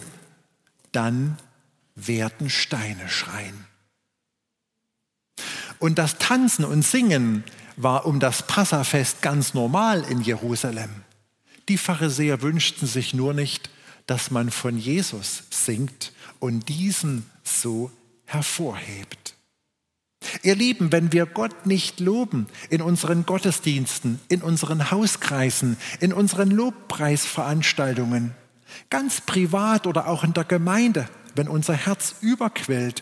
dann 0.91 1.37
werden 1.95 2.49
Steine 2.49 3.09
schreien. 3.09 3.65
Und 5.79 5.97
das 5.97 6.17
Tanzen 6.17 6.65
und 6.65 6.83
Singen 6.83 7.43
war 7.77 8.05
um 8.05 8.19
das 8.19 8.45
Passafest 8.45 9.21
ganz 9.21 9.53
normal 9.53 10.03
in 10.09 10.21
Jerusalem. 10.21 10.89
Die 11.69 11.77
Pharisäer 11.77 12.41
wünschten 12.41 12.87
sich 12.87 13.13
nur 13.13 13.33
nicht, 13.33 13.69
dass 14.05 14.31
man 14.31 14.51
von 14.51 14.77
Jesus 14.77 15.43
singt 15.49 16.11
und 16.39 16.67
diesen 16.67 17.29
so 17.43 17.91
hervorhebt. 18.25 19.28
Ihr 20.43 20.55
Lieben, 20.55 20.91
wenn 20.91 21.11
wir 21.11 21.25
Gott 21.25 21.65
nicht 21.65 21.99
loben 21.99 22.47
in 22.69 22.81
unseren 22.81 23.25
Gottesdiensten, 23.25 24.19
in 24.27 24.41
unseren 24.41 24.91
Hauskreisen, 24.91 25.77
in 25.99 26.13
unseren 26.13 26.51
Lobpreisveranstaltungen, 26.51 28.35
ganz 28.89 29.21
privat 29.21 29.87
oder 29.87 30.07
auch 30.07 30.23
in 30.23 30.33
der 30.33 30.43
Gemeinde, 30.43 31.07
wenn 31.35 31.47
unser 31.47 31.73
Herz 31.73 32.15
überquillt, 32.21 33.01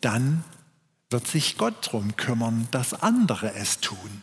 dann 0.00 0.44
wird 1.10 1.26
sich 1.26 1.56
Gott 1.56 1.86
darum 1.86 2.16
kümmern, 2.16 2.68
dass 2.70 2.94
andere 2.94 3.54
es 3.54 3.80
tun. 3.80 4.22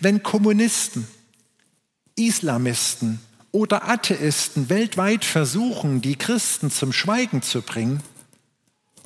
Wenn 0.00 0.22
Kommunisten, 0.22 1.06
Islamisten 2.16 3.20
oder 3.50 3.88
Atheisten 3.88 4.68
weltweit 4.68 5.24
versuchen, 5.24 6.00
die 6.00 6.16
Christen 6.16 6.70
zum 6.70 6.92
Schweigen 6.92 7.42
zu 7.42 7.62
bringen, 7.62 8.02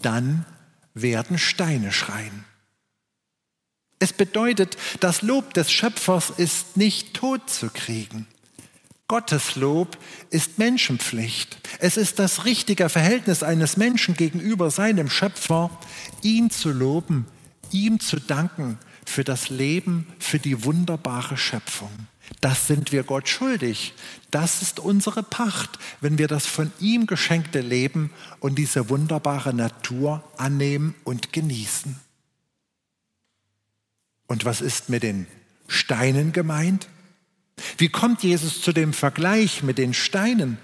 dann 0.02 0.44
werden 0.96 1.38
Steine 1.38 1.92
schreien. 1.92 2.44
Es 3.98 4.12
bedeutet, 4.12 4.76
das 5.00 5.22
Lob 5.22 5.54
des 5.54 5.70
Schöpfers 5.70 6.30
ist 6.30 6.76
nicht 6.76 7.14
tot 7.14 7.48
zu 7.48 7.70
kriegen. 7.70 8.26
Gottes 9.08 9.54
Lob 9.54 9.96
ist 10.30 10.58
Menschenpflicht. 10.58 11.58
Es 11.78 11.96
ist 11.96 12.18
das 12.18 12.44
richtige 12.44 12.88
Verhältnis 12.88 13.42
eines 13.44 13.76
Menschen 13.76 14.14
gegenüber 14.14 14.70
seinem 14.70 15.08
Schöpfer, 15.08 15.70
ihn 16.22 16.50
zu 16.50 16.72
loben, 16.72 17.26
ihm 17.70 18.00
zu 18.00 18.18
danken 18.18 18.78
für 19.04 19.22
das 19.22 19.48
Leben, 19.48 20.08
für 20.18 20.40
die 20.40 20.64
wunderbare 20.64 21.36
Schöpfung. 21.36 21.92
Das 22.40 22.66
sind 22.66 22.92
wir 22.92 23.02
Gott 23.02 23.28
schuldig. 23.28 23.94
Das 24.30 24.62
ist 24.62 24.80
unsere 24.80 25.22
Pacht, 25.22 25.78
wenn 26.00 26.18
wir 26.18 26.28
das 26.28 26.46
von 26.46 26.72
ihm 26.80 27.06
geschenkte 27.06 27.60
Leben 27.60 28.10
und 28.40 28.56
diese 28.56 28.88
wunderbare 28.88 29.54
Natur 29.54 30.24
annehmen 30.36 30.94
und 31.04 31.32
genießen. 31.32 31.98
Und 34.26 34.44
was 34.44 34.60
ist 34.60 34.88
mit 34.88 35.02
den 35.02 35.26
Steinen 35.68 36.32
gemeint? 36.32 36.88
Wie 37.78 37.88
kommt 37.88 38.22
Jesus 38.22 38.60
zu 38.60 38.72
dem 38.72 38.92
Vergleich 38.92 39.62
mit 39.62 39.78
den 39.78 39.94
Steinen? 39.94 40.58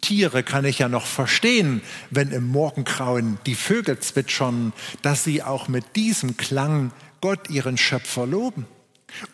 Tiere 0.00 0.42
kann 0.42 0.64
ich 0.64 0.78
ja 0.78 0.88
noch 0.88 1.06
verstehen, 1.06 1.82
wenn 2.10 2.30
im 2.30 2.46
Morgengrauen 2.46 3.38
die 3.46 3.54
Vögel 3.54 3.98
zwitschern, 3.98 4.72
dass 5.02 5.24
sie 5.24 5.42
auch 5.42 5.68
mit 5.68 5.96
diesem 5.96 6.36
Klang 6.36 6.92
Gott 7.20 7.50
ihren 7.50 7.76
Schöpfer 7.76 8.26
loben. 8.26 8.66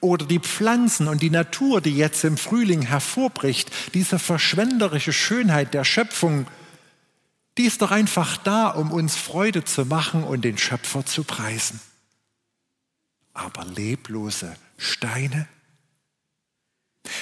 Oder 0.01 0.27
die 0.27 0.39
Pflanzen 0.39 1.09
und 1.09 1.23
die 1.23 1.31
Natur, 1.31 1.81
die 1.81 1.97
jetzt 1.97 2.25
im 2.25 2.37
Frühling 2.37 2.83
hervorbricht, 2.83 3.71
diese 3.95 4.19
verschwenderische 4.19 5.13
Schönheit 5.13 5.75
der 5.75 5.85
Schöpfung, 5.85 6.47
die 7.59 7.65
ist 7.65 7.83
doch 7.83 7.91
einfach 7.91 8.37
da, 8.37 8.69
um 8.69 8.93
uns 8.93 9.17
Freude 9.17 9.65
zu 9.65 9.85
machen 9.85 10.25
und 10.25 10.45
den 10.45 10.59
Schöpfer 10.59 11.05
zu 11.05 11.25
preisen. 11.25 11.81
Aber 13.35 13.65
leblose 13.65 14.55
Steine, 14.77 15.49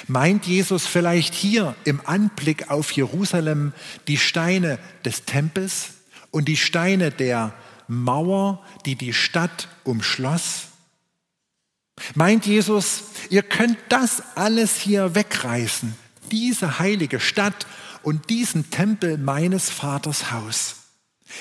Meint 0.07 0.47
Jesus 0.47 0.87
vielleicht 0.87 1.35
hier 1.35 1.75
im 1.85 2.01
Anblick 2.05 2.71
auf 2.71 2.93
Jerusalem 2.93 3.73
die 4.09 4.19
Steine 4.19 4.79
des 5.05 5.25
Tempels 5.25 5.95
und 6.31 6.49
die 6.49 6.57
Steine 6.57 7.11
der 7.11 7.55
Mauer, 7.89 8.65
die 8.87 8.95
die 8.95 9.13
Stadt 9.13 9.69
umschloss? 9.85 10.69
Meint 12.15 12.47
Jesus, 12.47 13.05
ihr 13.29 13.43
könnt 13.43 13.79
das 13.89 14.23
alles 14.35 14.77
hier 14.77 15.15
wegreißen, 15.15 15.95
diese 16.31 16.79
heilige 16.79 17.21
Stadt 17.21 17.67
und 18.03 18.31
diesen 18.31 18.71
Tempel 18.71 19.19
meines 19.19 19.71
Vaters 19.71 20.33
Haus? 20.33 20.77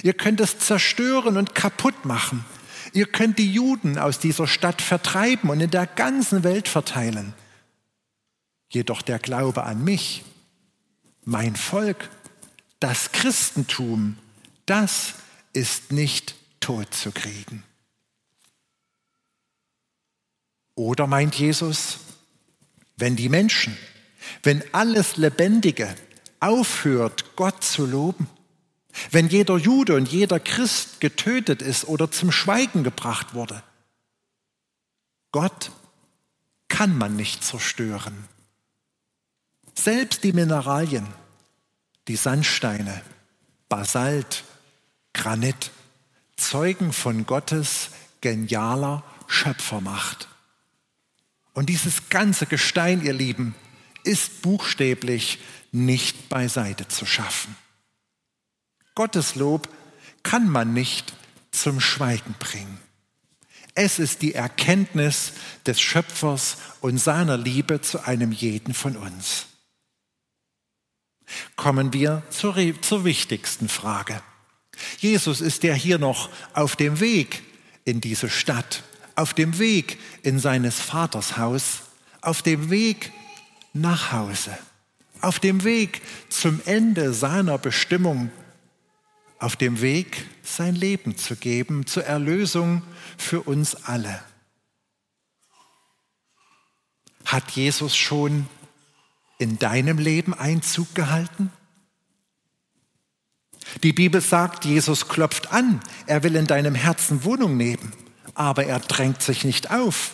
Ihr 0.04 0.14
könnt 0.14 0.40
es 0.40 0.60
zerstören 0.60 1.38
und 1.38 1.56
kaputt 1.56 2.06
machen. 2.06 2.46
Ihr 2.94 3.08
könnt 3.08 3.40
die 3.40 3.52
Juden 3.52 3.98
aus 3.98 4.20
dieser 4.20 4.48
Stadt 4.48 4.82
vertreiben 4.82 5.50
und 5.50 5.60
in 5.60 5.72
der 5.72 5.88
ganzen 5.88 6.44
Welt 6.44 6.68
verteilen. 6.68 7.34
Jedoch 8.72 9.02
der 9.02 9.20
Glaube 9.20 9.64
an 9.64 9.84
mich, 9.84 10.24
mein 11.26 11.56
Volk, 11.56 12.10
das 12.80 13.12
Christentum, 13.12 14.18
das 14.66 15.16
ist 15.54 15.92
nicht 15.92 16.36
tot 16.60 16.94
zu 16.94 17.12
kriegen. 17.12 17.64
Oder 20.80 21.08
meint 21.08 21.36
Jesus, 21.36 21.98
wenn 22.96 23.18
die 23.18 23.28
Menschen, 23.28 23.78
wenn 24.44 24.64
alles 24.74 25.18
Lebendige 25.18 25.94
aufhört, 26.40 27.36
Gott 27.36 27.66
zu 27.66 27.86
loben, 27.86 28.30
wenn 29.12 29.28
jeder 29.28 29.58
Jude 29.58 29.98
und 29.98 30.10
jeder 30.10 30.40
Christ 30.40 31.02
getötet 31.02 31.62
ist 31.62 31.90
oder 31.90 32.12
zum 32.12 32.32
Schweigen 32.32 32.86
gebracht 32.86 33.34
wurde, 33.34 33.62
Gott 35.34 35.72
kann 36.70 36.98
man 36.98 37.18
nicht 37.18 37.44
zerstören. 37.44 38.30
Selbst 39.76 40.24
die 40.24 40.32
Mineralien, 40.32 41.08
die 42.08 42.16
Sandsteine, 42.16 43.02
Basalt, 43.68 44.46
Granit, 45.14 45.72
zeugen 46.38 46.94
von 46.94 47.26
Gottes 47.26 47.90
genialer 48.22 49.04
Schöpfermacht. 49.28 50.29
Und 51.60 51.66
dieses 51.66 52.08
ganze 52.08 52.46
Gestein, 52.46 53.04
ihr 53.04 53.12
Lieben, 53.12 53.54
ist 54.06 54.44
buchstäblich 54.44 55.40
nicht 55.74 56.30
beiseite 56.30 56.88
zu 56.88 57.06
schaffen. 57.06 57.54
Gottes 58.96 59.36
Lob 59.36 59.68
kann 60.24 60.48
man 60.48 60.74
nicht 60.74 61.14
zum 61.52 61.82
Schweigen 61.82 62.34
bringen. 62.40 62.80
Es 63.76 64.00
ist 64.00 64.22
die 64.22 64.36
Erkenntnis 64.36 65.34
des 65.66 65.82
Schöpfers 65.82 66.56
und 66.80 66.98
seiner 66.98 67.36
Liebe 67.36 67.82
zu 67.82 68.06
einem 68.06 68.32
jeden 68.32 68.74
von 68.74 68.96
uns 68.96 69.48
kommen 71.58 71.92
wir 71.92 72.24
zur, 72.30 72.56
zur 72.80 73.04
wichtigsten 73.04 73.68
Frage. 73.68 74.22
Jesus 75.00 75.42
ist 75.42 75.64
ja 75.64 75.74
hier 75.74 76.00
noch 76.00 76.30
auf 76.54 76.78
dem 76.78 77.02
Weg 77.02 77.44
in 77.84 78.00
diese 78.00 78.30
Stadt, 78.30 78.84
auf 79.20 79.34
dem 79.34 79.60
Weg 79.60 80.00
in 80.24 80.40
seines 80.40 80.80
Vaters 80.80 81.36
Haus, 81.36 81.82
auf 82.22 82.42
dem 82.42 82.70
Weg 82.70 83.12
nach 83.74 84.14
Hause, 84.14 84.58
auf 85.20 85.40
dem 85.40 85.66
Weg 85.66 86.02
zum 86.30 86.62
Ende 86.64 87.14
seiner 87.14 87.58
Bestimmung, 87.58 88.32
auf 89.38 89.58
dem 89.58 89.82
Weg 89.82 90.26
sein 90.42 90.74
Leben 90.74 91.18
zu 91.18 91.36
geben 91.36 91.86
zur 91.86 92.06
Erlösung 92.06 92.82
für 93.18 93.42
uns 93.42 93.76
alle. 93.76 94.24
Hat 97.26 97.52
Jesus 97.52 97.98
schon 97.98 98.48
in 99.38 99.60
deinem 99.60 99.98
Leben 99.98 100.34
Einzug 100.34 100.96
gehalten? 100.96 101.52
Die 103.84 103.92
Bibel 103.92 104.22
sagt, 104.22 104.64
Jesus 104.64 105.10
klopft 105.10 105.52
an, 105.52 105.82
er 106.08 106.24
will 106.24 106.38
in 106.38 106.48
deinem 106.48 106.74
Herzen 106.74 107.26
Wohnung 107.26 107.58
nehmen, 107.58 107.92
aber 108.40 108.66
er 108.66 108.80
drängt 108.80 109.22
sich 109.22 109.44
nicht 109.44 109.70
auf. 109.70 110.14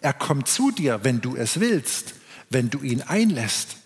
Er 0.00 0.12
kommt 0.12 0.48
zu 0.48 0.72
dir, 0.72 1.04
wenn 1.04 1.20
du 1.20 1.36
es 1.36 1.60
willst, 1.60 2.14
wenn 2.50 2.68
du 2.68 2.80
ihn 2.80 3.00
einlässt. 3.00 3.76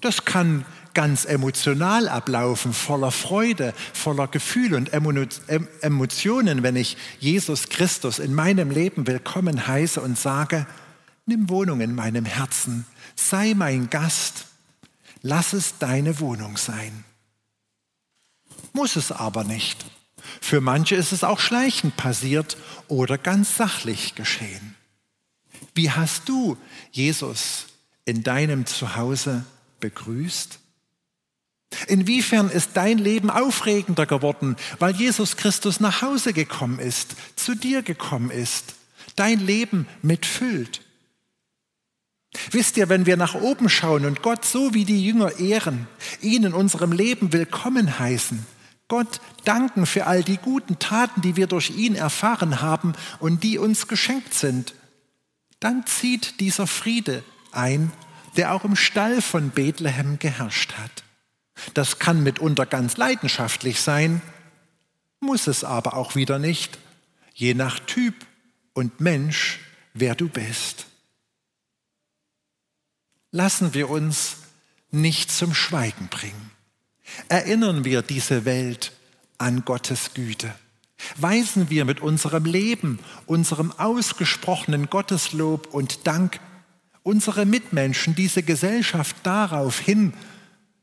Das 0.00 0.24
kann 0.24 0.64
ganz 0.94 1.24
emotional 1.24 2.08
ablaufen, 2.08 2.72
voller 2.72 3.10
Freude, 3.10 3.74
voller 3.92 4.28
Gefühle 4.28 4.76
und 4.76 4.92
Emotionen, 4.92 6.62
wenn 6.62 6.76
ich 6.76 6.96
Jesus 7.18 7.68
Christus 7.68 8.20
in 8.20 8.32
meinem 8.32 8.70
Leben 8.70 9.08
willkommen 9.08 9.66
heiße 9.66 10.00
und 10.00 10.16
sage, 10.16 10.64
nimm 11.26 11.48
Wohnung 11.48 11.80
in 11.80 11.96
meinem 11.96 12.26
Herzen, 12.26 12.86
sei 13.16 13.54
mein 13.56 13.90
Gast, 13.90 14.46
lass 15.22 15.52
es 15.52 15.78
deine 15.78 16.20
Wohnung 16.20 16.56
sein. 16.56 17.04
Muss 18.72 18.94
es 18.94 19.10
aber 19.10 19.42
nicht. 19.42 19.84
Für 20.40 20.60
manche 20.60 20.94
ist 20.94 21.12
es 21.12 21.24
auch 21.24 21.40
schleichend 21.40 21.96
passiert 21.96 22.56
oder 22.88 23.18
ganz 23.18 23.56
sachlich 23.56 24.14
geschehen. 24.14 24.74
Wie 25.74 25.90
hast 25.90 26.28
du 26.28 26.56
Jesus 26.90 27.66
in 28.04 28.22
deinem 28.22 28.66
Zuhause 28.66 29.44
begrüßt? 29.80 30.58
Inwiefern 31.86 32.48
ist 32.48 32.70
dein 32.74 32.98
Leben 32.98 33.30
aufregender 33.30 34.06
geworden, 34.06 34.56
weil 34.78 34.94
Jesus 34.94 35.36
Christus 35.36 35.80
nach 35.80 36.02
Hause 36.02 36.32
gekommen 36.32 36.78
ist, 36.78 37.14
zu 37.36 37.54
dir 37.54 37.82
gekommen 37.82 38.30
ist, 38.30 38.74
dein 39.16 39.40
Leben 39.40 39.86
mitfüllt? 40.02 40.82
Wisst 42.50 42.76
ihr, 42.76 42.88
wenn 42.88 43.06
wir 43.06 43.16
nach 43.16 43.34
oben 43.34 43.68
schauen 43.68 44.04
und 44.04 44.22
Gott 44.22 44.44
so 44.44 44.74
wie 44.74 44.84
die 44.84 45.04
Jünger 45.04 45.38
ehren, 45.38 45.86
ihn 46.20 46.44
in 46.44 46.54
unserem 46.54 46.92
Leben 46.92 47.32
willkommen 47.32 47.98
heißen, 47.98 48.46
Gott 48.88 49.20
danken 49.44 49.84
für 49.84 50.06
all 50.06 50.24
die 50.24 50.38
guten 50.38 50.78
Taten, 50.78 51.20
die 51.20 51.36
wir 51.36 51.46
durch 51.46 51.70
ihn 51.70 51.94
erfahren 51.94 52.60
haben 52.62 52.94
und 53.20 53.44
die 53.44 53.58
uns 53.58 53.86
geschenkt 53.86 54.34
sind, 54.34 54.74
dann 55.60 55.86
zieht 55.86 56.40
dieser 56.40 56.66
Friede 56.66 57.22
ein, 57.52 57.92
der 58.36 58.54
auch 58.54 58.64
im 58.64 58.76
Stall 58.76 59.20
von 59.20 59.50
Bethlehem 59.50 60.18
geherrscht 60.18 60.74
hat. 60.74 61.04
Das 61.74 61.98
kann 61.98 62.22
mitunter 62.22 62.66
ganz 62.66 62.96
leidenschaftlich 62.96 63.80
sein, 63.80 64.22
muss 65.20 65.46
es 65.48 65.64
aber 65.64 65.94
auch 65.94 66.14
wieder 66.14 66.38
nicht, 66.38 66.78
je 67.34 67.54
nach 67.54 67.80
Typ 67.80 68.14
und 68.72 69.00
Mensch, 69.00 69.60
wer 69.92 70.14
du 70.14 70.28
bist. 70.28 70.86
Lassen 73.30 73.74
wir 73.74 73.90
uns 73.90 74.36
nicht 74.90 75.30
zum 75.30 75.52
Schweigen 75.54 76.08
bringen. 76.08 76.57
Erinnern 77.28 77.84
wir 77.84 78.02
diese 78.02 78.44
Welt 78.44 78.92
an 79.38 79.64
Gottes 79.64 80.14
Güte. 80.14 80.52
Weisen 81.16 81.70
wir 81.70 81.84
mit 81.84 82.00
unserem 82.00 82.44
Leben, 82.44 82.98
unserem 83.26 83.72
ausgesprochenen 83.72 84.90
Gotteslob 84.90 85.72
und 85.72 86.06
Dank 86.06 86.40
unsere 87.08 87.46
Mitmenschen, 87.46 88.14
diese 88.14 88.42
Gesellschaft 88.42 89.16
darauf 89.22 89.78
hin, 89.78 90.12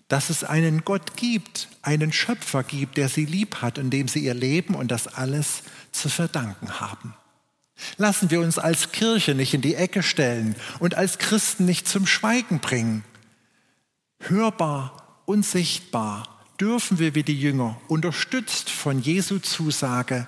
dass 0.07 0.31
es 0.31 0.43
einen 0.43 0.83
Gott 0.83 1.15
gibt, 1.17 1.67
einen 1.83 2.11
Schöpfer 2.11 2.63
gibt, 2.63 2.97
der 2.97 3.09
sie 3.09 3.25
lieb 3.25 3.61
hat 3.61 3.77
und 3.77 3.91
dem 3.91 4.07
sie 4.07 4.19
ihr 4.19 4.33
Leben 4.33 4.73
und 4.73 4.89
das 4.89 5.07
alles 5.07 5.61
zu 5.91 6.09
verdanken 6.09 6.79
haben. 6.79 7.13
Lassen 7.97 8.31
wir 8.31 8.39
uns 8.39 8.57
als 8.57 8.91
Kirche 8.91 9.35
nicht 9.35 9.53
in 9.53 9.61
die 9.61 9.75
Ecke 9.75 10.01
stellen 10.01 10.55
und 10.79 10.95
als 10.95 11.19
Christen 11.19 11.65
nicht 11.65 11.88
zum 11.88 12.07
Schweigen 12.07 12.59
bringen. 12.59 13.03
Hörbar 14.19 15.04
und 15.25 15.45
sichtbar 15.45 16.35
dürfen 16.59 16.99
wir 16.99 17.15
wie 17.15 17.23
die 17.23 17.39
Jünger, 17.39 17.79
unterstützt 17.88 18.69
von 18.69 19.01
Jesu 19.01 19.39
Zusage, 19.39 20.27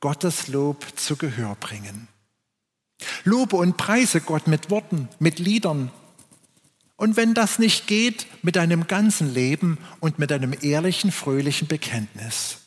Gottes 0.00 0.48
Lob 0.48 0.86
zu 0.96 1.16
Gehör 1.16 1.54
bringen. 1.56 2.08
Lobe 3.24 3.56
und 3.56 3.76
preise 3.76 4.20
Gott 4.20 4.46
mit 4.46 4.70
Worten, 4.70 5.08
mit 5.18 5.38
Liedern. 5.38 5.90
Und 6.96 7.16
wenn 7.16 7.34
das 7.34 7.58
nicht 7.58 7.86
geht, 7.86 8.26
mit 8.42 8.56
deinem 8.56 8.86
ganzen 8.86 9.32
Leben 9.32 9.78
und 10.00 10.18
mit 10.18 10.32
einem 10.32 10.54
ehrlichen, 10.62 11.12
fröhlichen 11.12 11.68
Bekenntnis. 11.68 12.58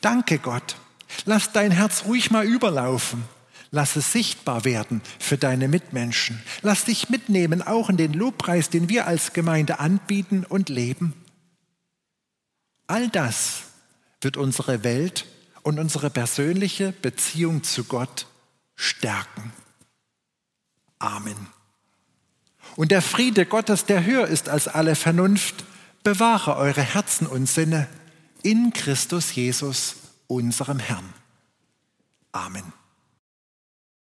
Danke 0.00 0.38
Gott. 0.38 0.76
Lass 1.24 1.52
dein 1.52 1.70
Herz 1.70 2.04
ruhig 2.06 2.30
mal 2.30 2.44
überlaufen. 2.44 3.24
Lass 3.70 3.94
es 3.94 4.12
sichtbar 4.12 4.64
werden 4.64 5.00
für 5.18 5.38
deine 5.38 5.68
Mitmenschen. 5.68 6.42
Lass 6.62 6.84
dich 6.84 7.08
mitnehmen, 7.08 7.62
auch 7.62 7.88
in 7.88 7.96
den 7.96 8.12
Lobpreis, 8.12 8.68
den 8.68 8.88
wir 8.88 9.06
als 9.06 9.32
Gemeinde 9.32 9.78
anbieten 9.78 10.44
und 10.48 10.68
leben. 10.68 11.14
All 12.88 13.08
das 13.08 13.62
wird 14.20 14.36
unsere 14.36 14.82
Welt 14.82 15.26
und 15.62 15.78
unsere 15.78 16.10
persönliche 16.10 16.92
Beziehung 16.92 17.62
zu 17.62 17.84
Gott 17.84 18.26
stärken. 18.74 19.52
Amen. 20.98 21.36
Und 22.76 22.90
der 22.90 23.02
Friede 23.02 23.46
Gottes, 23.46 23.84
der 23.84 24.04
höher 24.04 24.26
ist 24.26 24.48
als 24.48 24.66
alle 24.66 24.96
Vernunft, 24.96 25.64
bewahre 26.02 26.56
eure 26.56 26.82
Herzen 26.82 27.26
und 27.26 27.46
Sinne 27.46 27.88
in 28.42 28.72
Christus 28.72 29.34
Jesus, 29.34 29.96
unserem 30.26 30.78
Herrn. 30.78 31.12
Amen. 32.32 32.79